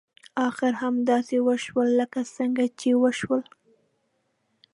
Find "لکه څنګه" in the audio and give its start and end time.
1.99-2.65